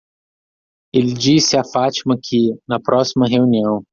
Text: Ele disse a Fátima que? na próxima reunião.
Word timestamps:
Ele 0.91 1.13
disse 1.13 1.55
a 1.57 1.63
Fátima 1.63 2.17
que? 2.19 2.55
na 2.67 2.79
próxima 2.81 3.27
reunião. 3.27 3.83